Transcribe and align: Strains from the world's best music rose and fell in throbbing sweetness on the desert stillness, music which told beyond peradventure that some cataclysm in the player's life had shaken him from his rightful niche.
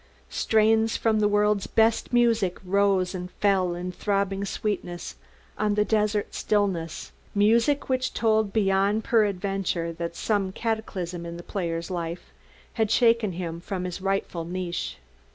Strains 0.31 0.97
from 0.97 1.19
the 1.19 1.27
world's 1.27 1.67
best 1.67 2.11
music 2.11 2.57
rose 2.65 3.13
and 3.13 3.29
fell 3.33 3.75
in 3.75 3.91
throbbing 3.91 4.45
sweetness 4.45 5.15
on 5.59 5.75
the 5.75 5.85
desert 5.85 6.33
stillness, 6.33 7.11
music 7.35 7.87
which 7.87 8.11
told 8.11 8.51
beyond 8.51 9.03
peradventure 9.03 9.93
that 9.93 10.15
some 10.15 10.51
cataclysm 10.53 11.23
in 11.23 11.37
the 11.37 11.43
player's 11.43 11.91
life 11.91 12.31
had 12.73 12.89
shaken 12.89 13.33
him 13.33 13.59
from 13.61 13.83
his 13.83 14.01
rightful 14.01 14.43
niche. 14.43 14.97